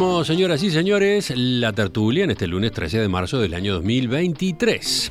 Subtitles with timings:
[0.00, 5.10] Señoras y señores, la tertulia en este lunes 13 de marzo del año 2023.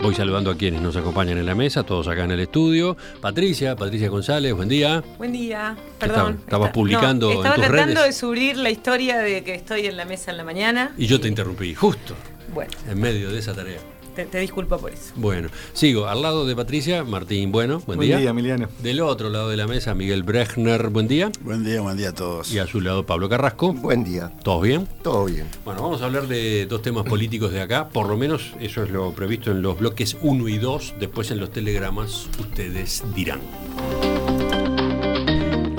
[0.00, 2.96] Voy saludando a quienes nos acompañan en la mesa, todos acá en el estudio.
[3.20, 5.04] Patricia, Patricia González, buen día.
[5.18, 6.40] Buen día, perdón.
[6.40, 8.06] Estabas publicando no, estaba en tus tratando redes.
[8.16, 10.92] de subir la historia de que estoy en la mesa en la mañana.
[10.98, 12.16] Y yo te interrumpí, justo
[12.52, 13.78] Bueno, en medio de esa tarea.
[14.14, 15.12] Te, te disculpo por eso.
[15.16, 16.06] Bueno, sigo.
[16.06, 18.68] Al lado de Patricia, Martín Bueno, buen, Buen día, Emiliano.
[18.82, 21.30] Del otro lado de la mesa, Miguel Brechner, buen día.
[21.40, 22.52] Buen día, buen día a todos.
[22.52, 23.72] Y a su lado, Pablo Carrasco.
[23.72, 24.86] Buen día, ¿Todos bien?
[25.02, 25.46] todo bien.
[25.64, 28.90] Bueno, vamos a hablar de dos temas políticos de acá, por lo menos eso es
[28.90, 33.40] lo previsto en los bloques 1 y 2, después en los telegramas ustedes dirán.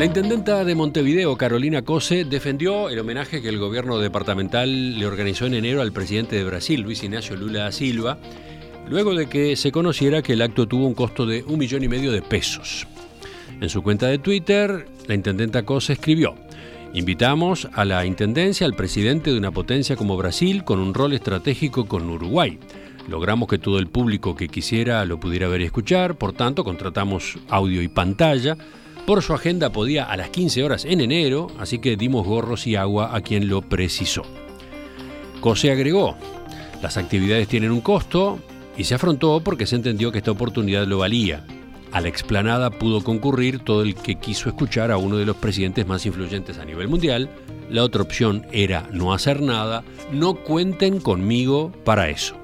[0.03, 5.45] La intendenta de Montevideo, Carolina Cose, defendió el homenaje que el gobierno departamental le organizó
[5.45, 8.17] en enero al presidente de Brasil, Luis Ignacio Lula da Silva,
[8.89, 11.87] luego de que se conociera que el acto tuvo un costo de un millón y
[11.87, 12.85] medio de pesos.
[13.61, 16.35] En su cuenta de Twitter, la intendenta Cose escribió,
[16.93, 21.85] Invitamos a la Intendencia al presidente de una potencia como Brasil con un rol estratégico
[21.85, 22.59] con Uruguay.
[23.07, 27.37] Logramos que todo el público que quisiera lo pudiera ver y escuchar, por tanto contratamos
[27.47, 28.57] audio y pantalla.
[29.05, 32.77] Por su agenda podía a las 15 horas en enero, así que dimos gorros y
[32.77, 34.23] agua a quien lo precisó.
[35.41, 36.15] Cose agregó,
[36.81, 38.39] las actividades tienen un costo
[38.77, 41.45] y se afrontó porque se entendió que esta oportunidad lo valía.
[41.91, 45.85] A la explanada pudo concurrir todo el que quiso escuchar a uno de los presidentes
[45.85, 47.29] más influyentes a nivel mundial.
[47.69, 52.42] La otra opción era no hacer nada, no cuenten conmigo para eso.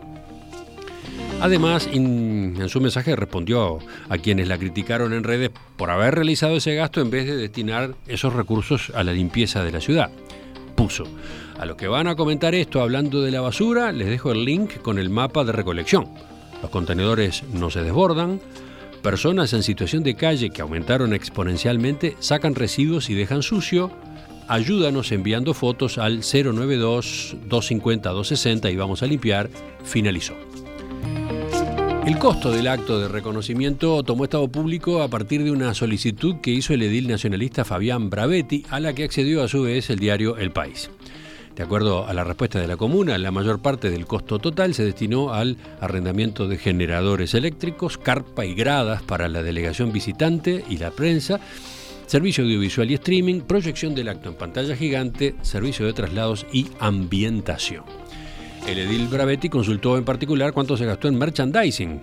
[1.42, 6.76] Además, en su mensaje respondió a quienes la criticaron en redes por haber realizado ese
[6.76, 10.12] gasto en vez de destinar esos recursos a la limpieza de la ciudad.
[10.76, 11.06] Puso,
[11.58, 14.82] a los que van a comentar esto hablando de la basura, les dejo el link
[14.82, 16.10] con el mapa de recolección.
[16.62, 18.42] Los contenedores no se desbordan,
[19.02, 23.92] personas en situación de calle que aumentaron exponencialmente sacan residuos y dejan sucio.
[24.49, 29.49] Ayúdanos enviando fotos al 092-250-260 y vamos a limpiar.
[29.83, 30.48] Finalizó.
[32.09, 36.49] El costo del acto de reconocimiento tomó estado público a partir de una solicitud que
[36.49, 40.36] hizo el edil nacionalista Fabián Bravetti, a la que accedió a su vez el diario
[40.36, 40.89] El País.
[41.55, 44.86] De acuerdo a la respuesta de la comuna, la mayor parte del costo total se
[44.86, 50.89] destinó al arrendamiento de generadores eléctricos, carpa y gradas para la delegación visitante y la
[50.89, 51.39] prensa,
[52.08, 57.83] servicio audiovisual y streaming, proyección del acto en pantalla gigante, servicio de traslados y ambientación.
[58.67, 61.99] El edil Bravetti consultó en particular cuánto se gastó en merchandising,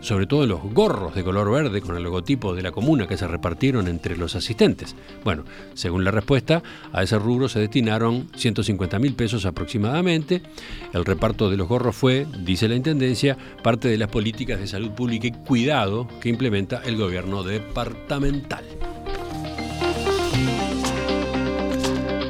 [0.00, 3.16] sobre todo en los gorros de color verde con el logotipo de la comuna que
[3.16, 4.94] se repartieron entre los asistentes.
[5.24, 5.44] Bueno,
[5.74, 6.62] según la respuesta,
[6.92, 10.42] a ese rubro se destinaron 150 mil pesos aproximadamente.
[10.92, 14.90] El reparto de los gorros fue, dice la Intendencia, parte de las políticas de salud
[14.90, 18.64] pública y cuidado que implementa el gobierno departamental.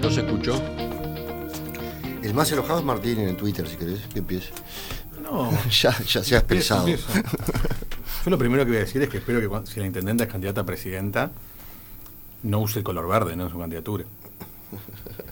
[0.00, 0.77] ¿No se escuchó?
[2.28, 4.50] El más enojado es Martín en Twitter, si querés, que empiece.
[5.22, 6.86] No, ya, ya se ha expresado.
[6.86, 10.24] Yo lo primero que voy a decir es que espero que cuando- si la intendente
[10.24, 11.30] es candidata a presidenta,
[12.42, 13.44] no use el color verde ¿no?
[13.44, 14.04] en su candidatura.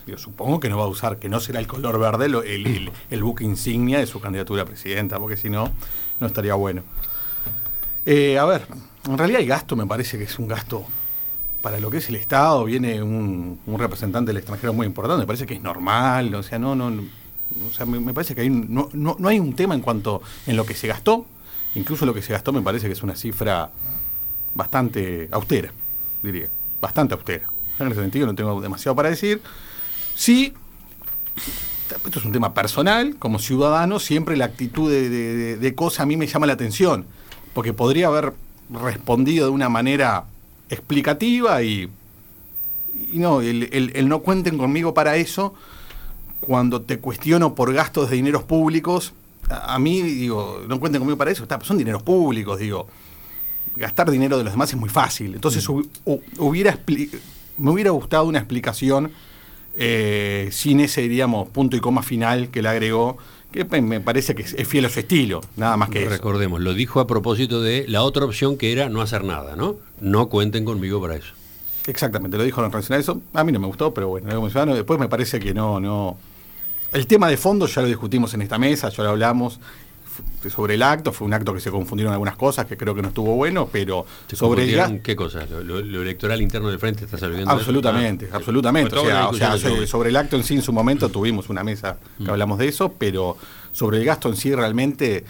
[0.07, 2.91] Yo supongo que no va a usar, que no será el color verde el, el-
[3.11, 5.71] el buque insignia de su candidatura a presidenta, porque si no,
[6.21, 6.83] no estaría bueno.
[8.07, 8.67] Eh, a ver,
[9.07, 10.87] en realidad el gasto me parece que es un gasto
[11.67, 15.47] para lo que es el Estado, viene un, representante del extranjero muy importante, me parece
[15.47, 19.29] que es normal, o sea, no, no, o sea, me, parece que no, no, no
[19.29, 21.27] hay un tema en cuanto en lo que se gastó,
[21.75, 23.69] incluso lo que se gastó me parece que es una cifra
[24.55, 25.73] bastante austera,
[26.23, 26.47] diría,
[26.81, 27.47] bastante austera.
[27.81, 29.43] En ese sentido no tengo demasiado para decir.
[30.15, 30.55] Sí,
[31.91, 36.29] esto es un tema personal, como ciudadano, siempre la actitud de cosa a mí me
[36.29, 37.07] llama la atención,
[37.55, 38.35] porque podría haber
[38.71, 40.27] respondido de una manera
[40.71, 41.89] explicativa y,
[43.13, 45.55] y no, el, el- el no cuenten conmigo para eso,
[46.41, 49.13] cuando te cuestiono por gastos de dineros públicos,
[49.49, 52.87] a, a mí digo, no cuenten conmigo para eso, está, son dineros públicos, digo,
[53.77, 57.11] gastar dinero de los demás es muy fácil, entonces hubiera expli-
[57.59, 59.11] me hubiera gustado una explicación
[59.79, 63.19] eh, sin ese, diríamos, punto y coma final que le agregó,
[63.57, 66.11] que me parece que es, fiel a su estilo, nada más que eso.
[66.11, 69.77] Recordemos, lo dijo a propósito de la otra opción que era no hacer nada, ¿no?
[70.01, 71.33] No cuenten conmigo para eso.
[71.87, 73.21] Exactamente, lo dijo en relación a eso.
[73.33, 76.19] A mí no me gustó, pero bueno, como ciudadano, después me parece que no, no.
[76.93, 79.61] El tema de fondo ya lo discutimos en esta mesa, ya lo hablamos
[80.51, 83.09] sobre el acto, fue un acto que se confundieron algunas cosas que creo que no
[83.09, 84.67] estuvo bueno, pero ¿Se sobre
[85.03, 85.51] qué cosas?
[85.51, 87.51] ¿Lo, lo- lo electoral interno del frente estás eso?
[87.51, 88.95] Absolutamente, Ah, absolutamente.
[88.97, 92.31] O sea, o sobre, el acto en sí en su momento tuvimos una mesa que
[92.31, 93.37] hablamos de eso, pero
[93.73, 95.25] sobre el gasto en sí realmente,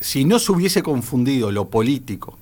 [0.00, 2.38] si no se hubiese confundido lo político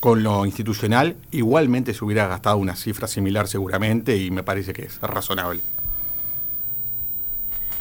[0.00, 4.82] con lo institucional, igualmente se hubiera gastado una cifra similar seguramente y me parece que
[4.84, 5.60] es razonable.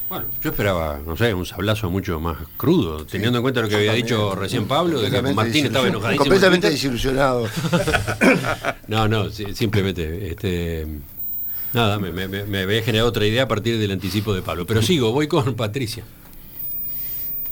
[0.09, 3.75] Bueno, yo esperaba, no sé, un sablazo mucho más crudo, teniendo en cuenta lo que
[3.75, 6.23] había dicho recién Pablo, de que Martín estaba enojadísimo.
[6.23, 7.47] Completamente desilusionado.
[8.87, 10.87] no, no, simplemente, este,
[11.73, 14.65] nada, me, me, había generado otra idea a partir del anticipo de Pablo.
[14.65, 16.03] Pero sigo, voy con Patricia.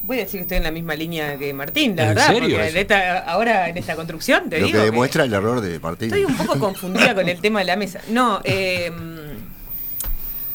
[0.02, 2.34] Voy a decir que estoy en la misma línea que Martín, la verdad.
[2.34, 2.88] Porque
[3.28, 4.80] ahora en esta construcción te Lo digo.
[4.80, 6.08] que demuestra el error de Martín.
[6.08, 8.02] Estoy un poco confundida con el tema de la mesa.
[8.10, 8.92] No, eh,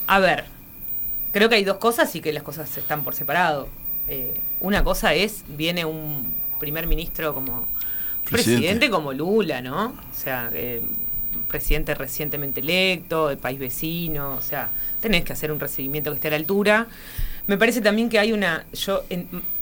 [0.09, 0.52] a ver,
[1.33, 3.69] creo que hay dos cosas y que las cosas están por separado.
[4.09, 7.67] Eh, una cosa es, viene un primer ministro como
[8.31, 9.87] presidente, como Lula, ¿no?
[9.87, 10.83] O sea, eh,
[11.49, 14.69] presidente recientemente electo, del país vecino, o sea,
[15.01, 16.87] tenés que hacer un recibimiento que esté a la altura.
[17.47, 19.03] Me parece también que hay una, yo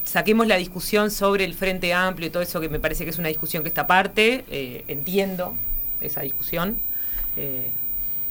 [0.05, 3.19] saquemos la discusión sobre el Frente Amplio y todo eso, que me parece que es
[3.19, 5.55] una discusión que está aparte, eh, entiendo
[6.00, 6.78] esa discusión,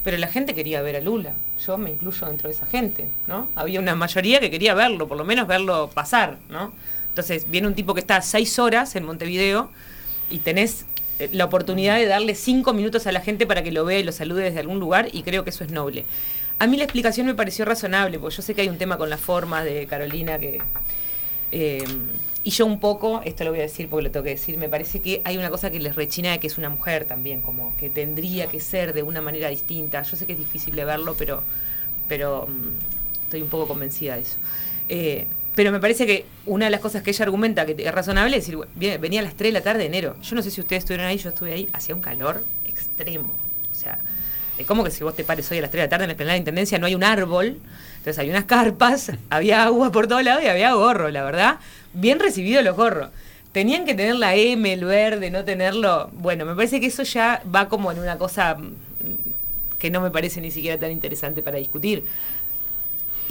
[0.02, 1.34] pero la gente quería ver a Lula.
[1.64, 3.50] Yo me incluyo dentro de esa gente, ¿no?
[3.54, 6.72] Había una mayoría que quería verlo, por lo menos verlo pasar, ¿no?
[7.08, 9.70] Entonces viene un tipo que está seis horas en Montevideo
[10.30, 10.86] y tenés
[11.18, 14.02] eh, la oportunidad de darle cinco minutos a la gente para que lo vea y
[14.02, 16.04] lo salude desde algún lugar y creo que eso es noble.
[16.58, 19.10] A mí la explicación me pareció razonable, porque yo sé que hay un tema con
[19.10, 20.60] las formas de Carolina que...
[21.52, 21.84] Eh,
[22.42, 24.68] y yo un poco, esto lo voy a decir porque lo tengo que decir, me
[24.68, 27.76] parece que hay una cosa que les rechina de que es una mujer también, como
[27.76, 30.02] que tendría que ser de una manera distinta.
[30.02, 31.42] Yo sé que es difícil de verlo, pero,
[32.08, 34.38] pero mm, estoy un poco convencida de eso.
[34.88, 38.36] Eh, pero me parece que una de las cosas que ella argumenta que es razonable
[38.38, 38.58] es decir,
[38.98, 40.16] venía a las 3 de la tarde de enero.
[40.22, 43.32] Yo no sé si ustedes estuvieron ahí, yo estuve ahí, hacía un calor extremo.
[43.70, 43.98] O sea,
[44.60, 46.10] es como que si vos te pares hoy a las 3 de la tarde en
[46.10, 47.58] el de Intendencia no hay un árbol,
[47.98, 51.58] entonces hay unas carpas, había agua por todos lados y había gorro, la verdad
[51.92, 53.10] bien recibido los gorros.
[53.52, 56.10] Tenían que tener la M, el verde, no tenerlo.
[56.12, 60.10] Bueno, me parece que eso ya va como en una cosa mm, que no me
[60.10, 62.04] parece ni siquiera tan interesante para discutir.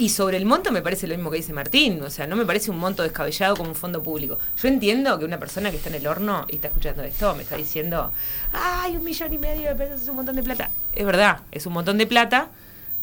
[0.00, 2.46] Y sobre el monto me parece lo mismo que dice Martín, o sea, no me
[2.46, 4.38] parece un monto descabellado como un fondo público.
[4.56, 7.42] Yo entiendo que una persona que está en el horno y está escuchando esto me
[7.42, 8.10] está diciendo,
[8.54, 10.70] ay, un millón y medio de pesos es un montón de plata.
[10.94, 12.48] Es verdad, es un montón de plata,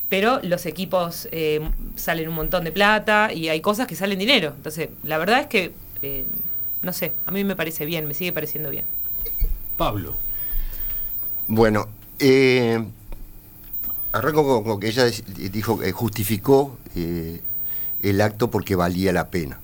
[0.10, 1.62] pero los equipos eh,
[1.96, 4.54] salen un montón de plata y hay cosas que salen dinero.
[4.58, 6.26] Entonces, la verdad es que, eh,
[6.82, 8.86] no sé, a mí me parece bien, me sigue pareciendo bien.
[9.78, 10.18] Pablo.
[11.48, 12.84] Bueno, eh,
[14.18, 17.42] arranco con, que ella dijo que justificó eh,
[18.02, 19.60] el acto porque valía la pena.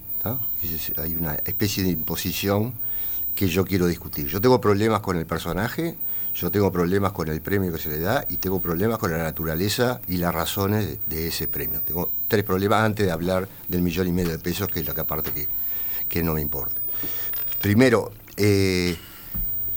[0.98, 2.74] hay una especie de imposición
[3.36, 4.28] que yo quiero discutir.
[4.28, 5.96] Yo tengo problemas con el personaje,
[6.36, 9.18] yo tengo problemas con el premio que se le da y tengo problemas con la
[9.18, 11.82] naturaleza y las razones de, ese premio.
[11.82, 14.94] Tengo tres problemas antes de hablar del millón y medio de pesos, que es la
[14.94, 15.48] que aparte que,
[16.08, 16.82] que no me importa.
[17.62, 18.98] Primero, eh,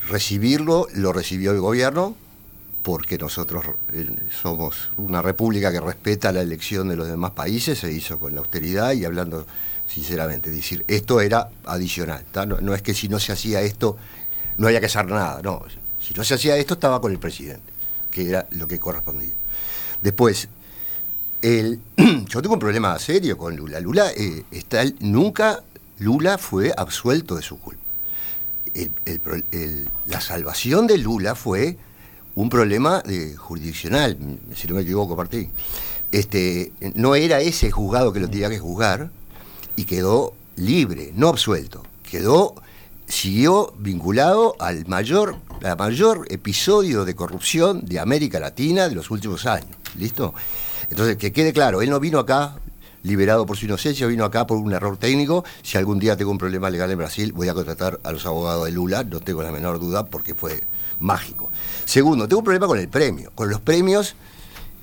[0.08, 2.14] recibirlo lo recibió el gobierno,
[2.86, 4.08] porque nosotros eh,
[4.40, 8.38] somos una república que respeta la elección de los demás países, se hizo con la
[8.38, 9.44] austeridad y hablando
[9.88, 13.96] sinceramente, decir, esto era adicional, no, no, es que si no se hacía esto
[14.58, 15.64] no había que hacer nada, no,
[16.00, 17.72] si no se hacía esto, estaba con el presidente,
[18.08, 19.34] que era lo que correspondía.
[20.00, 20.48] Después,
[21.42, 21.80] el,
[22.28, 23.80] yo tengo un problema serio con Lula.
[23.80, 25.64] Lula eh, está, nunca
[25.98, 27.82] Lula fue absuelto de su culpa.
[30.06, 31.78] la salvación de Lula fue
[32.36, 34.16] un problema de, jurisdiccional,
[34.55, 35.50] si no me equivoco, Martín.
[36.12, 39.10] Este, no era ese juzgado que lo tenía que juzgar
[39.74, 41.82] y quedó libre, no absuelto.
[42.08, 42.55] Quedó
[43.08, 45.36] siguió vinculado al mayor,
[45.78, 49.70] mayor episodio de corrupción de América Latina de los últimos años.
[49.96, 50.34] ¿Listo?
[50.90, 52.56] Entonces, que quede claro, él no vino acá
[53.06, 55.44] liberado por su inocencia, vino acá por un error técnico.
[55.63, 58.67] Si algún día tengo un problema legal en Brasil, voy a contratar a los abogados
[58.67, 60.63] de Lula, no tengo la menor duda, porque fue
[60.98, 61.51] mágico.
[61.84, 64.17] Segundo, tengo un problema con el premio, con los premios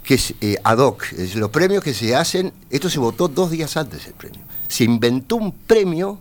[0.03, 3.51] que es eh, ad hoc, es los premios que se hacen, esto se votó dos
[3.51, 4.41] días antes el premio.
[4.67, 6.19] Se inventó un premio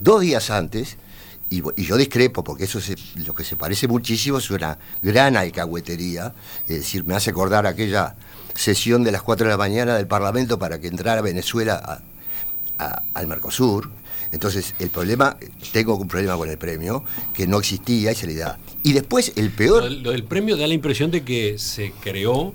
[0.00, 0.96] dos días antes
[1.48, 6.34] y, yo discrepo, porque eso es lo que se parece muchísimo es una gran alcahuetería,
[6.66, 8.16] es decir, me hace acordar aquella
[8.56, 12.02] sesión de las 4 de la mañana del Parlamento para que entrara Venezuela
[12.78, 13.90] al Mercosur.
[14.32, 15.36] Entonces, el problema,
[15.72, 18.58] tengo un problema con el premio, que no existía y se le da.
[18.82, 19.90] Y después, el peor...
[19.90, 22.54] lo del premio da la impresión de que se creó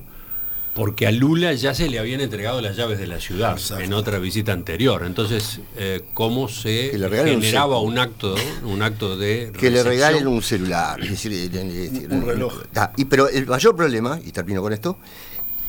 [0.74, 4.20] porque a Lula ya se le habían entregado las llaves de la ciudad en otra
[4.20, 5.04] visita anterior.
[5.06, 11.00] Entonces, eh, ¿cómo se generaba un, acto un acto de Que le regalen un celular,
[11.02, 12.64] un, reloj.
[12.76, 14.98] Ah, y, pero el mayor problema, y termino con esto,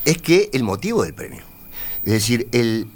[0.04, 1.42] es que el motivo del premio.
[2.04, 2.88] Es decir, el,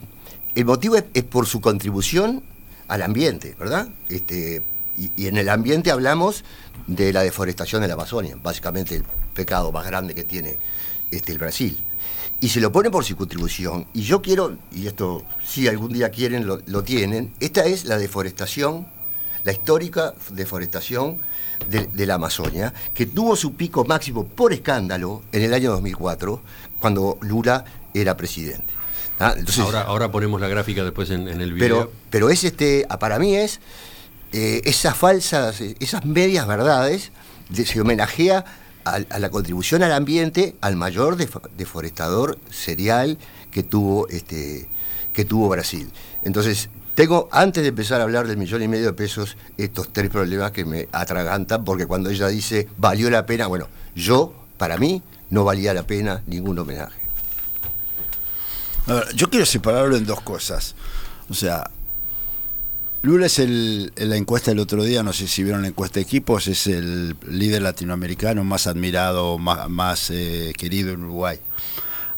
[0.54, 2.42] el motivo es, por su contribución
[2.88, 3.88] al ambiente, ¿verdad?
[4.08, 4.62] Este,
[4.96, 6.44] y, en el ambiente hablamos
[6.86, 10.56] de la deforestación de la Amazonia, básicamente el pecado más grande que tiene
[11.10, 11.78] este, el Brasil.
[12.40, 13.86] Y se lo pone por su contribución.
[13.94, 17.98] Y yo quiero, y esto si algún día quieren, lo, lo tienen, esta es la
[17.98, 18.86] deforestación,
[19.44, 21.18] la histórica deforestación
[21.68, 26.40] de, la Amazonia, que tuvo su pico máximo por escándalo en el año 2004,
[26.86, 27.64] cuando Lula
[27.94, 28.72] era presidente.
[29.18, 29.34] ¿Ah?
[29.58, 31.58] ahora, ahora ponemos la gráfica después en, el video.
[31.58, 33.58] Pero, pero es este, para mí es
[34.32, 37.10] eh, esas falsas, esas medias verdades,
[37.52, 38.44] se homenajea
[38.84, 43.18] a, la contribución al ambiente al mayor deforestador serial
[43.50, 44.68] que tuvo, este,
[45.12, 45.90] que tuvo Brasil.
[46.22, 50.08] Entonces, tengo, antes de empezar a hablar del millón y medio de pesos, estos tres
[50.08, 53.66] problemas que me atragantan, porque cuando ella dice valió la pena, bueno,
[53.96, 57.00] yo, para mí, no valía la pena ningún homenaje.
[59.14, 60.74] yo quiero separarlo en dos cosas.
[61.28, 61.70] O sea,
[63.02, 66.00] Lula es el, en la encuesta del otro día, no sé si vieron la encuesta
[66.00, 71.38] de equipos, es el líder latinoamericano más admirado, más, eh, querido en Uruguay.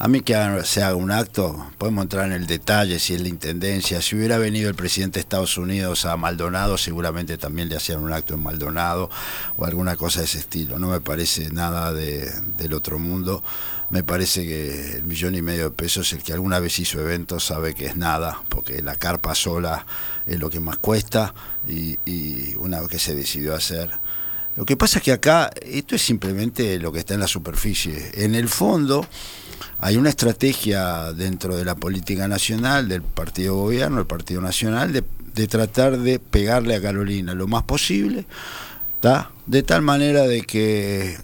[0.00, 3.26] A mí que se haga un acto, podemos entrar en el detalle, si es la
[3.26, 7.99] intendencia, si hubiera venido el presidente de Estados Unidos a Maldonado, seguramente también le hacían
[7.99, 9.11] un acto en Maldonado
[9.57, 10.78] o alguna cosa de ese estilo.
[10.78, 13.43] No me parece nada de, del otro mundo.
[13.90, 17.47] Me parece que el millón y medio de pesos, el que alguna vez hizo eventos
[17.47, 19.85] sabe que es nada, porque la carpa sola
[20.26, 21.35] es lo que más cuesta
[21.67, 23.90] y, y una vez que se decidió hacer.
[24.55, 28.12] Lo que pasa es que acá esto es simplemente lo que está en la superficie.
[28.14, 29.05] En el fondo
[29.80, 35.46] hay una estrategia dentro de la política nacional, del partido gobierno, el Partido Nacional, de,
[35.46, 38.26] tratar de pegarle a Carolina lo más posible,
[39.46, 41.16] de tal manera de que,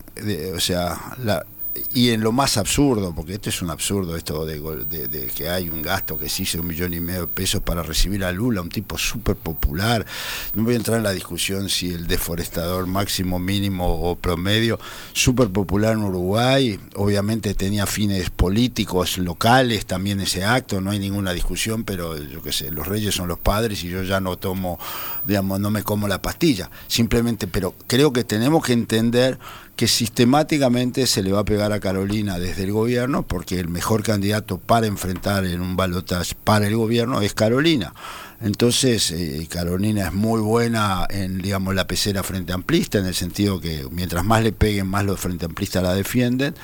[0.55, 1.45] o sea, la,
[1.93, 5.83] y en lo más absurdo, porque esto es un absurdo, esto de, que hay un
[5.83, 8.69] gasto que se hizo un millón y medio de pesos para recibir a Lula, un
[8.69, 10.07] tipo súper popular.
[10.55, 14.79] No voy a entrar en la discusión si el deforestador máximo, mínimo o promedio,
[15.13, 21.33] súper popular en Uruguay, obviamente tenía fines políticos locales también ese acto, no hay ninguna
[21.33, 24.79] discusión, pero yo qué sé, los reyes son los padres y yo ya no tomo,
[25.25, 29.39] digamos, no me como la pastilla, simplemente, pero creo que tenemos que entender
[29.77, 34.03] que sistemáticamente se le va a pegar a Carolina desde el gobierno, porque el mejor
[34.03, 37.93] candidato para enfrentar en un balotaje para el gobierno es Carolina.
[38.41, 43.61] Entonces, eh, Carolina es muy buena en, digamos, la pecera frente amplista, en el sentido
[43.61, 46.55] que mientras más le peguen, más los frente amplistas la defienden.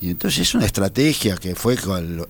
[0.00, 2.26] Y entonces es una estrategia que fue con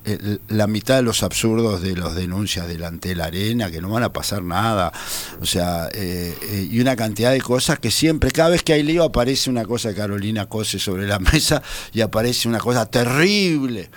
[0.49, 4.05] la mitad de los absurdos de las denuncias delante de la arena, que no van
[4.05, 4.93] a pasar nada.
[5.41, 8.85] O sea, eh, eh, y una cantidad de cosas que siempre, cada vez que hay
[8.85, 13.91] lío, aparece una cosa Carolina Cose sobre la mesa y aparece una cosa terrible.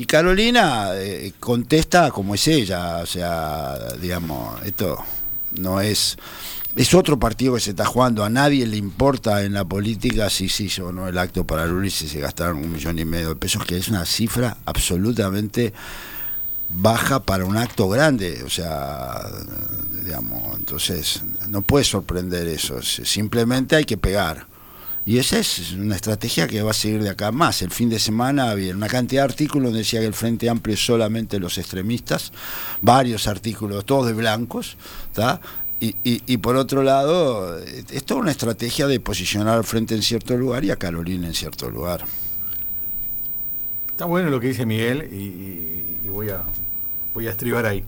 [0.00, 4.96] Y Carolina eh, contesta como es ella, o sea, digamos, esto
[5.58, 6.16] no es...
[6.74, 10.48] Es otro partido que se está jugando, a nadie le importa en la política si
[10.48, 13.28] se hizo o no el acto para Lula si se gastaron un millón y medio
[13.28, 15.74] de pesos, que es una cifra absolutamente
[16.70, 19.28] baja para un acto grande, o sea,
[20.02, 24.46] digamos, entonces no puede sorprender eso, simplemente hay que pegar.
[25.06, 27.62] Y esa es una estrategia que va a seguir de acá más.
[27.62, 30.74] El fin de semana había una cantidad de artículos donde decía que el Frente Amplio
[30.74, 32.32] es solamente los extremistas,
[32.82, 34.76] varios artículos, todos de blancos,
[35.82, 40.36] Y, y, por otro lado, es toda una estrategia de posicionar al Frente en cierto
[40.36, 42.04] lugar y a Carolina en cierto lugar.
[43.88, 46.42] Está bueno lo que dice Miguel y, voy, a,
[47.14, 47.82] voy a estribar ahí.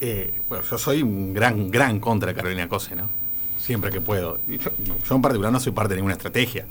[0.00, 3.19] Eh, bueno, yo soy un gran, gran contra Carolina Cose, ¿no?
[3.60, 4.38] Siempre que puedo.
[4.48, 6.66] Yo, en particular no soy parte de ninguna estrategia.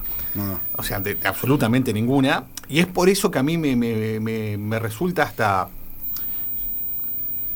[0.76, 2.46] O sea, de, absolutamente ninguna.
[2.68, 5.70] Y es por eso que a mí me, resulta hasta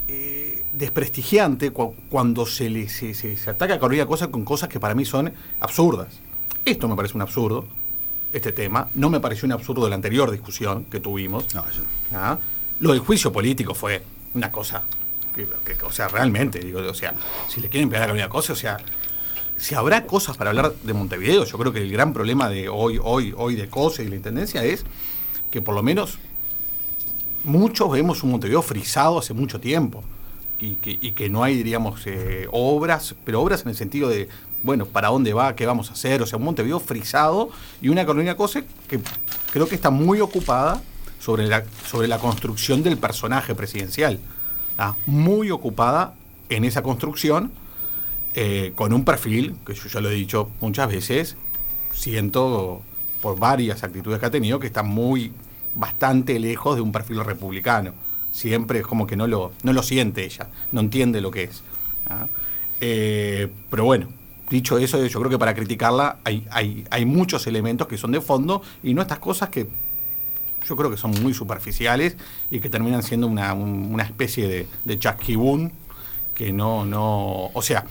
[0.07, 5.05] eh, desprestigiante cuando se, le, se, ataca a Carolina Cosa con cosas que para mí
[5.05, 6.19] son absurdas.
[6.65, 7.65] Esto me parece un absurdo,
[8.31, 8.89] este tema.
[8.93, 11.47] No me pareció un absurdo de la anterior discusión que tuvimos.
[12.13, 12.37] ¿Ah?
[12.79, 14.83] Lo del juicio político fue una cosa
[15.33, 15.47] que,
[15.83, 17.13] o sea, realmente, digo, o sea,
[17.47, 18.77] si le quieren pegar a Carolina Cosa, o sea,
[19.63, 22.99] si habrá cosas para hablar de Montevideo, yo creo que el gran problema de hoy,
[23.01, 24.83] hoy, hoy de COSE y la Intendencia es
[25.51, 26.19] que por lo menos
[27.45, 30.03] muchos vemos un Montevideo frisado hace mucho tiempo
[30.59, 34.27] y que, no hay, diríamos, eh, obras, pero obras en el sentido de,
[34.63, 35.55] bueno, ¿para dónde va?
[35.55, 36.21] ¿Qué vamos a hacer?
[36.21, 37.49] O sea, un Montevideo frisado
[37.81, 38.99] y una colonia COSE que
[39.53, 40.81] creo que está muy ocupada
[41.21, 44.19] sobre la, sobre la construcción del personaje presidencial.
[45.05, 46.15] muy ocupada
[46.49, 47.62] en esa construcción
[48.35, 51.37] eh, con un perfil, que yo ya lo he dicho muchas veces,
[51.93, 52.81] siento
[53.21, 55.31] por varias actitudes que ha tenido que está muy,
[55.75, 57.93] bastante lejos de un perfil republicano.
[58.31, 61.63] Siempre es como que no lo, no lo siente ella, no entiende lo que es.
[62.09, 62.27] ¿ah?
[62.81, 64.07] Eh, pero bueno,
[64.49, 68.21] dicho eso, yo creo que para criticarla hay, hay, hay muchos elementos que son de
[68.21, 69.67] fondo y no estas cosas que
[70.67, 72.15] yo creo que son muy superficiales
[72.49, 75.71] y que terminan siendo una, un- una especie de, de chasquibún
[76.33, 77.85] que no, no, o sea,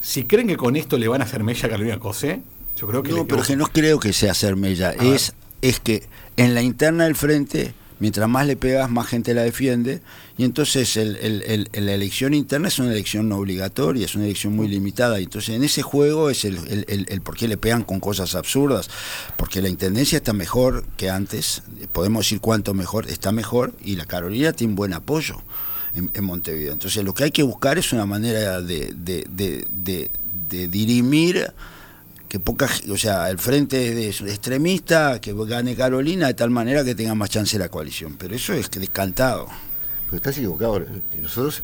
[0.00, 2.42] si creen que con esto le van a hacer mella a Carolina Cosé,
[2.76, 3.12] yo creo que...
[3.12, 4.90] No, pero que no creo que sea hacer mella.
[4.98, 6.02] A Es, es que
[6.36, 10.00] en la interna del frente, mientras más le pegas, más gente la defiende.
[10.36, 14.24] Y entonces el- el- el- la elección interna es una elección no obligatoria, es una
[14.24, 15.20] elección muy limitada.
[15.20, 18.00] Y entonces en ese juego es el, el, el- el por qué le pegan con
[18.00, 18.90] cosas absurdas.
[19.36, 21.62] Porque la intendencia está mejor que antes.
[21.92, 23.72] Podemos decir cuánto mejor, está mejor.
[23.84, 25.40] Y la Carolina tiene buen apoyo.
[25.96, 26.72] En, Montevideo.
[26.72, 29.64] Entonces lo que hay que buscar es una manera de, de, de,
[30.48, 31.52] de- dirimir
[32.28, 36.94] que poca, o sea, el frente es extremista, que gane Carolina de tal manera que
[36.94, 38.16] tenga más chance la coalición.
[38.18, 39.46] Pero eso es descantado.
[40.06, 40.84] Pero estás equivocado.
[41.20, 41.62] Nosotros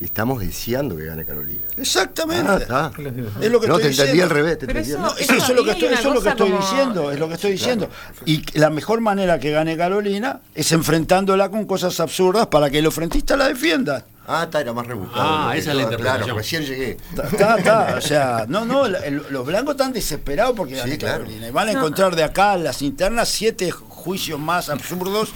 [0.00, 1.62] estamos deseando que gane Carolina.
[1.76, 2.50] Exactamente.
[2.50, 2.92] Ah, está.
[3.40, 4.22] Es lo que no, estoy te entendí diciendo.
[4.24, 4.58] al revés.
[4.58, 6.24] Te entendí eso- No, eso, eso es lo que estoy, una eso es lo que
[6.24, 7.88] cosa estoy como- diciendo, es lo que estoy diciendo.
[8.24, 12.92] Y la mejor manera que gane Carolina es enfrentándola con cosas absurdas para que los
[12.94, 14.04] frentistas la defiendan.
[14.28, 15.22] Ah, está, era más rebuscado.
[15.24, 16.24] Ah, esa es la interpretación.
[16.24, 16.96] Claro, recién llegué.
[17.30, 21.18] Está, está, o sea, no, no, el- los blancos están desesperados porque Sí, claro.
[21.24, 21.46] Carolina.
[21.46, 25.30] Y van a encontrar de acá en las internas siete juicios más absurdos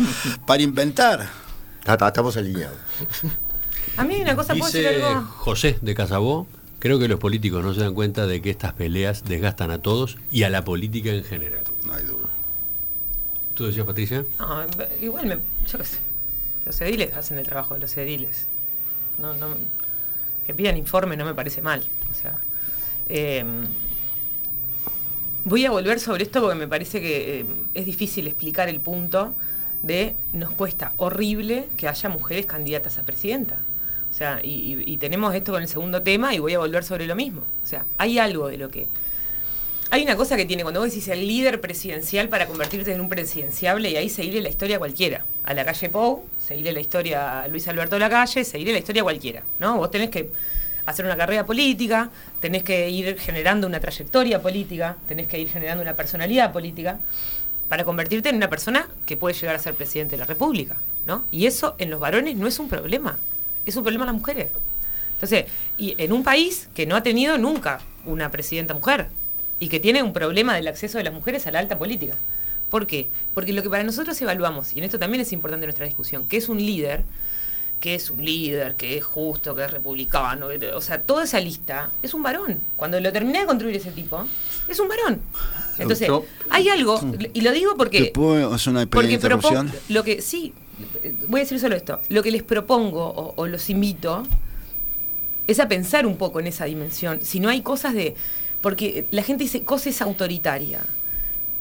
[0.44, 1.28] para inventar.
[1.78, 2.76] Está- está- estamos alineados.
[3.96, 5.26] A mí hay una cosa, ¿puedo decir Dice algo?
[5.26, 6.46] José de Casabó,
[6.78, 10.16] creo que los políticos no se dan cuenta de que estas peleas desgastan a todos
[10.30, 11.62] y a la política en general.
[11.86, 12.28] No hay duda.
[13.54, 14.24] ¿Tú decías, Patricia?
[14.38, 14.64] No,
[15.02, 15.38] igual, me,
[15.70, 15.98] yo qué sé.
[16.64, 18.46] Los ediles hacen el trabajo de los ediles.
[19.18, 19.48] No, no,
[20.46, 21.82] que pidan informe no me parece mal.
[22.10, 22.38] O sea,
[23.08, 23.44] eh,
[25.44, 29.34] voy a volver sobre esto porque me parece que eh, es difícil explicar el punto
[29.82, 33.58] de nos cuesta horrible que haya mujeres candidatas a presidenta.
[34.10, 37.14] O sea, y, tenemos esto con el segundo tema y voy a volver sobre lo
[37.14, 37.42] mismo.
[37.62, 38.86] O sea, hay algo de lo que
[39.92, 43.08] hay una cosa que tiene cuando vos decís el líder presidencial para convertirte en un
[43.08, 45.24] presidenciable y ahí seguirle la historia a cualquiera.
[45.44, 49.04] A la calle Pou, seguirle la historia a Luis Alberto Lacalle, seguirle la historia a
[49.04, 49.42] cualquiera.
[49.58, 49.78] ¿no?
[49.78, 50.30] Vos tenés que
[50.86, 55.82] hacer una carrera política, tenés que ir generando una trayectoria política, tenés que ir generando
[55.82, 56.98] una personalidad política
[57.68, 60.76] para convertirte en una persona que puede llegar a ser presidente de la República.
[61.06, 61.24] ¿no?
[61.32, 63.18] Y eso en los varones no es un problema,
[63.66, 64.50] es un problema en las mujeres.
[65.14, 65.46] Entonces,
[65.76, 69.08] y en un país que no ha tenido nunca una presidenta mujer
[69.58, 72.14] y que tiene un problema del acceso de las mujeres a la alta política.
[72.70, 73.08] ¿Por qué?
[73.34, 76.36] Porque lo que para nosotros evaluamos, y en esto también es importante nuestra discusión, que
[76.38, 77.02] es un líder,
[77.80, 81.40] que es un líder, que es justo, que es republicano, que- o sea, toda esa
[81.40, 82.60] lista es un varón.
[82.76, 84.24] Cuando lo terminé de construir ese tipo,
[84.68, 85.20] es un varón.
[85.78, 86.08] Entonces,
[86.50, 87.00] hay algo,
[87.32, 89.72] y lo digo ¿Te porque puedo hacer una pequeña porque interrupción?
[89.88, 90.54] lo que sí,
[91.28, 94.26] voy a decir solo esto, lo que les propongo o, o los invito
[95.46, 97.20] es a pensar un poco en esa dimensión.
[97.22, 98.14] Si no hay cosas de,
[98.60, 100.80] porque la gente dice cosa es autoritaria.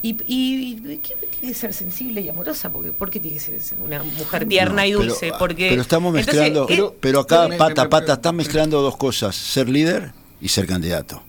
[0.01, 2.69] Y, y, y ¿qué tiene que ser sensible y amorosa?
[2.71, 5.31] Porque, ¿Por qué tiene que ser una mujer tierna No, y pero- dulce?
[5.37, 9.35] Porque, pero estamos mezclando, pero, pero acá pata me- pata me- estás mezclando dos cosas,
[9.35, 11.21] ser líder y ser candidato.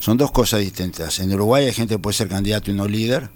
[0.00, 1.20] Son dos cosas distintas.
[1.20, 3.28] En Uruguay hay gente que puede ser candidato y no líder,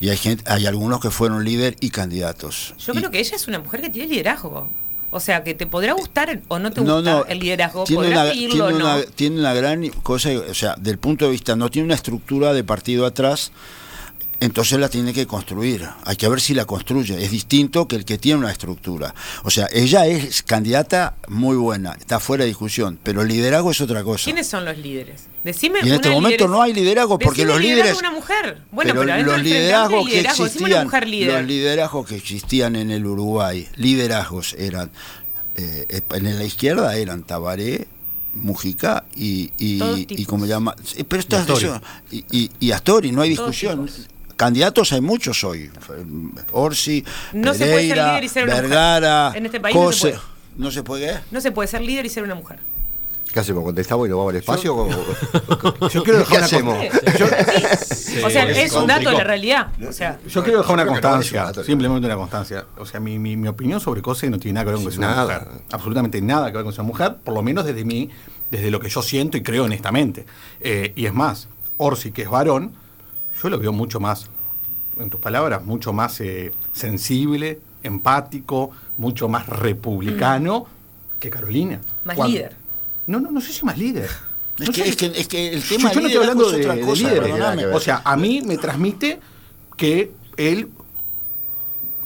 [0.00, 2.74] y hay gente, hay algunos que fueron líder y candidatos.
[2.78, 4.68] yo Y- creo que ella es una mujer que tiene liderazgo.
[5.10, 8.02] O sea, que te podrá gustar o no te no, gusta no, el liderazgo, tiene
[8.02, 8.94] podrás una, seguirlo tiene, o no.
[8.96, 12.52] una, tiene una gran cosa, o sea, del punto de vista, no tiene una estructura
[12.52, 13.52] de partido atrás,
[14.40, 15.88] entonces la tiene que construir.
[16.04, 17.22] Hay que ver si la construye.
[17.24, 19.14] Es distinto que el que tiene una estructura.
[19.42, 23.80] O sea, ella es candidata muy buena, está fuera de discusión, pero el liderazgo es
[23.80, 24.24] otra cosa.
[24.24, 25.24] ¿Quiénes son los líderes?
[25.42, 27.92] Decime Y en este momento no hay liderazgo porque Decime los líderes.
[27.92, 28.58] de una mujer.
[28.70, 30.46] Bueno, pero, pero adentro los liderazgos que liderazgo.
[30.46, 31.32] Existían, mujer líder.
[31.34, 34.90] los liderazgos que existían en el Uruguay, liderazgos eran
[35.56, 37.86] eh, en la izquierda eran Tabaré,
[38.34, 41.80] Mujica y y, como llama, eh, pero esto Y es Astori.
[42.10, 43.88] y, y, y Astori, no hay Todos discusión.
[44.36, 45.70] Candidatos hay muchos hoy.
[46.52, 48.68] Orsi, No se puede ser Pereira, líder y ser una mujer.
[48.70, 50.18] Vergara, En este país no se puede.
[50.56, 51.18] ¿No se puede qué?
[51.30, 52.58] No se puede ser líder y ser una mujer.
[53.32, 53.64] ¿Qué hacemos?
[53.64, 54.76] ¿Contestamos y nos vamos al espacio?
[54.76, 56.78] o- Yo quiero dejar ¿Qué una hacemos?
[57.84, 58.22] Sí.
[58.24, 59.68] o sea, es un dato de la realidad.
[59.88, 62.64] O sea, Yo quiero dejar una no, constancia, simplemente una constancia.
[62.78, 64.96] O sea, mi, mi, mi opinión sobre Cose no tiene nada que ver con que
[64.96, 65.48] sea una mujer.
[65.72, 68.08] Absolutamente nada que ver con una mujer, por lo menos desde mí,
[68.52, 70.26] desde lo que yo siento y creo honestamente.
[70.60, 72.72] Eh, y es más, Orsi, que es varón,
[73.42, 74.26] yo lo veo mucho más,
[74.98, 80.66] en tus palabras, mucho más eh, sensible, empático, mucho más republicano
[81.20, 81.80] que Carolina.
[82.04, 82.56] Más Cuando- líder.
[83.06, 84.08] No, no, no sé si más líder.
[84.56, 86.76] Es que, es, que, es que el Yo, tema yo no estoy hablando de, otra
[86.76, 87.74] de cosa, líderes.
[87.74, 89.18] O sea, a mí me transmite
[89.76, 90.68] que él,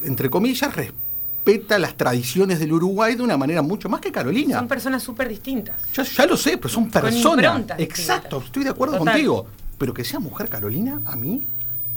[0.02, 4.56] entre comillas, respeta las tradiciones del Uruguay de una manera mucho más que Carolina.
[4.58, 5.76] Son personas súper distintas.
[5.92, 7.62] Ya, ya lo sé, pero son personas.
[7.78, 8.44] Exacto, distintas.
[8.46, 9.12] estoy de acuerdo Total.
[9.12, 9.46] contigo.
[9.78, 11.44] Pero que sea mujer Carolina, a mí,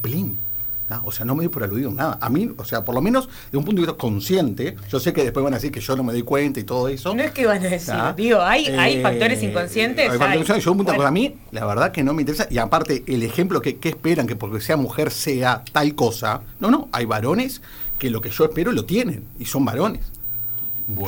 [0.02, 0.38] plin.
[0.89, 1.02] ¿no?
[1.06, 2.17] O sea, no me doy por aludido en nada.
[2.22, 5.13] A mí, o sea, por lo menos de un punto de vista consciente, yo sé
[5.13, 7.15] que después van a decir que yo no me doy cuenta y todo eso.
[7.15, 8.13] No es que van a decir, ¿Ah?
[8.15, 10.04] digo, hay, hay Eh, factores inconscientes.
[10.04, 10.36] hay factores hay.
[10.39, 10.65] inconscientes.
[10.65, 12.48] Yo, un punto, Bueno, a mí, la verdad que no me interesa.
[12.52, 16.41] Y aparte, el ejemplo que, que esperan que porque sea mujer sea tal cosa.
[16.60, 17.62] No, no, hay varones
[17.98, 20.02] que lo que yo espero lo tienen y son varones.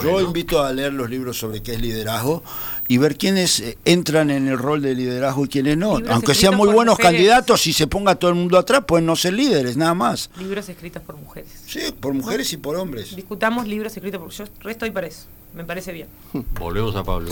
[0.03, 2.43] Yo invito a leer los libros sobre qué es liderazgo
[2.87, 5.97] y ver quiénes eh, entran en el rol de liderazgo y quiénes no.
[5.97, 7.11] Libros Aunque sean muy buenos mujeres.
[7.11, 10.29] candidatos y se ponga todo el mundo atrás, pueden no ser líderes, nada más.
[10.37, 11.49] Libros escritos por mujeres.
[11.65, 13.15] Sí, por mujeres y por hombres.
[13.15, 14.31] Discutamos libros escritos por.
[14.31, 15.25] Yo estoy para eso.
[15.53, 16.07] Me parece bien.
[16.59, 17.31] Volvemos a Pablo.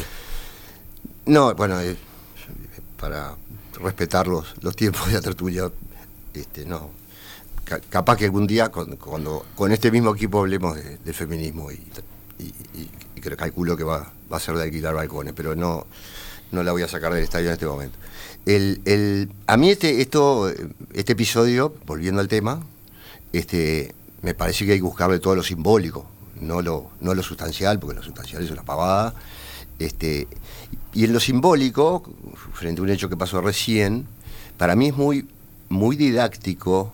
[1.26, 1.96] No, bueno, eh,
[3.00, 3.36] para
[3.82, 5.72] respetar los, los tiempos de la tertulia,
[6.34, 6.90] este, no.
[7.64, 11.72] Ca- capaz que algún día, con- cuando con este mismo equipo hablemos de- del feminismo
[11.72, 11.76] y,
[12.44, 12.90] y-
[13.22, 15.86] creo, calculo que va, va a ser de alquilar balcones, pero no,
[16.52, 17.98] no la voy a sacar del estadio en este momento.
[18.46, 20.52] El, el- a mí este, esto,
[20.94, 22.62] este episodio, volviendo al tema,
[23.34, 26.06] este, me parece que hay que buscarle todo lo simbólico,
[26.40, 29.14] no lo, no lo sustancial, porque lo sustancial es una pavada.
[29.80, 30.28] Este,
[30.94, 32.04] y en lo simbólico,
[32.54, 34.06] frente a un hecho que pasó recién,
[34.58, 35.28] para mí es muy,
[35.70, 36.92] muy didáctico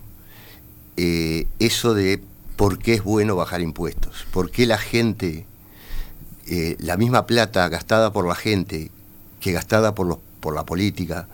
[0.98, 2.22] eh, eso de
[2.58, 5.46] por qué es bueno bajar impuestos, por qué la gente,
[6.48, 8.92] eh, la misma plata gastada por la gente
[9.40, 10.20] que gastada por,
[10.54, 11.28] la política,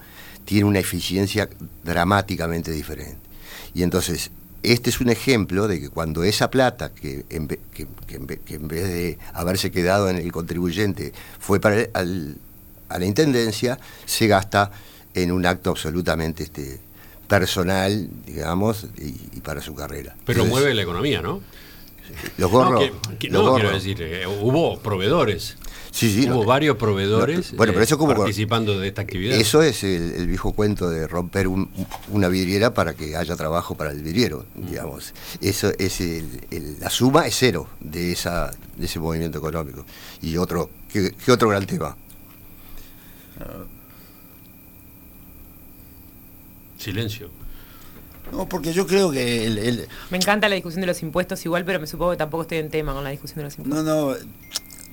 [0.45, 1.49] tiene una eficiencia
[1.83, 3.19] dramáticamente diferente.
[3.73, 4.31] Y entonces,
[4.63, 10.09] este es un ejemplo de que cuando esa plata, que en, vez de haberse quedado
[10.09, 14.71] en el contribuyente, fue para a la Intendencia, se gasta
[15.13, 16.79] en un acto absolutamente este,
[17.27, 20.15] personal, digamos, y, y para su carrera.
[20.25, 21.41] Pero Entonces, mueve la economía, ¿no?
[22.37, 22.73] Los gorros.
[22.73, 22.79] No,
[23.11, 25.57] que- que- los no, quiero decir, eh, hubo proveedores.
[25.89, 29.03] Sí, sí, hubo no, varios proveedores no, bueno, pero eh, eso como- participando de esta
[29.03, 29.37] actividad.
[29.37, 31.69] Eso es el, el viejo cuento de romper un-
[32.09, 35.13] una vidriera para que haya trabajo para el vidriero, digamos.
[35.39, 39.85] Eso es el- el- la suma es cero de esa de ese movimiento económico.
[40.21, 41.95] Y otro, ¿qué, qué otro gran tema?
[46.83, 47.29] Silencio.
[48.31, 51.65] No, porque yo creo que el- el, Me encanta la discusión de los impuestos igual,
[51.65, 53.83] pero me supongo que tampoco estoy en tema con la discusión de los impuestos.
[53.85, 54.15] No, no,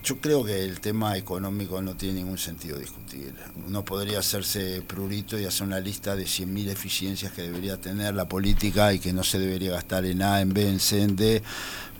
[0.02, 3.32] yo creo que el tema económico no tiene ningún sentido discutir.
[3.66, 8.26] Uno podría hacerse prurito y hacer una lista de 100.000 eficiencias que debería tener la
[8.28, 11.42] política y que no se debería gastar en A, en B, en C, en D,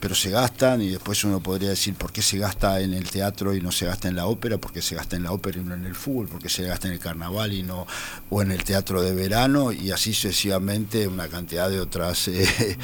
[0.00, 3.54] pero se gastan y después uno podría decir por qué se gasta en el teatro
[3.54, 5.64] y no se gasta en la ópera, por qué se gasta en la ópera y
[5.64, 7.86] no en el fútbol, por qué se gasta en el carnaval y no
[8.30, 12.78] o en el teatro de verano y así sucesivamente una cantidad de otras eh,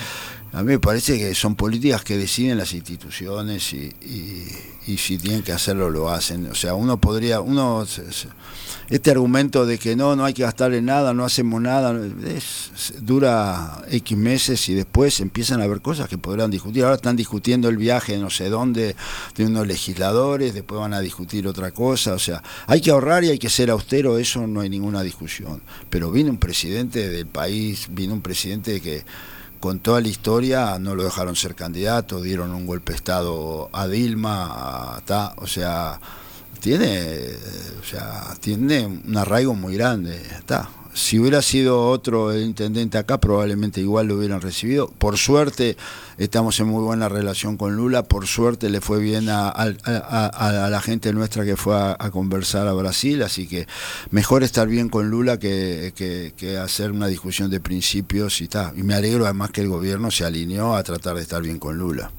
[0.56, 3.92] a mí me parece que son políticas que deciden las instituciones y,
[4.96, 6.46] si tienen que hacerlo lo hacen.
[6.46, 7.84] O sea uno podría uno
[8.88, 11.94] este argumento de que no no hay que gastar en nada no hacemos nada
[13.02, 16.84] dura x meses y después empiezan a haber cosas que podrán discutir.
[16.84, 18.96] Ahora están discutiendo el viaje no sé dónde
[19.36, 22.14] de unos legisladores después van a discutir otra cosa.
[22.14, 25.60] O sea hay que ahorrar y hay que ser austero eso no hay ninguna discusión.
[25.90, 29.04] Pero vino un presidente del país vino un presidente que
[29.60, 33.86] con toda la historia no lo dejaron ser candidato, dieron un golpe de estado a
[33.86, 36.00] Dilma, a o sea,
[36.60, 37.30] tiene,
[37.80, 40.68] o sea, tiene un arraigo muy grande, está.
[40.96, 44.88] Si hubiera sido otro intendente acá, probablemente igual lo hubieran recibido.
[44.88, 45.76] Por suerte,
[46.16, 48.02] estamos en muy buena relación con Lula.
[48.02, 53.22] Por suerte, le fue bien a, la gente nuestra que fue a, conversar a Brasil.
[53.22, 53.66] Así que
[54.10, 58.72] mejor estar bien con Lula que, que- hacer una discusión de principios y está.
[58.74, 61.76] Y me alegro además que el gobierno se alineó a tratar de estar bien con
[61.76, 62.10] Lula.